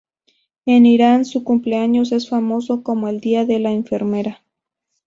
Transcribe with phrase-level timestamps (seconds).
[0.65, 4.43] En Irán, su cumpleaños es famoso como el día de la enfermera.